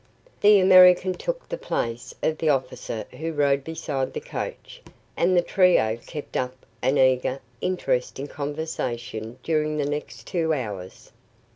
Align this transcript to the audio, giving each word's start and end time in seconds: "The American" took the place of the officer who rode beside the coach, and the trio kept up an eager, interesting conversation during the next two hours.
"The 0.39 0.59
American" 0.59 1.13
took 1.13 1.47
the 1.47 1.59
place 1.59 2.11
of 2.23 2.39
the 2.39 2.49
officer 2.49 3.05
who 3.11 3.31
rode 3.33 3.63
beside 3.63 4.13
the 4.13 4.19
coach, 4.19 4.81
and 5.15 5.37
the 5.37 5.43
trio 5.43 5.95
kept 5.95 6.35
up 6.35 6.65
an 6.81 6.97
eager, 6.97 7.39
interesting 7.61 8.25
conversation 8.27 9.37
during 9.43 9.77
the 9.77 9.85
next 9.85 10.25
two 10.25 10.55
hours. 10.55 11.11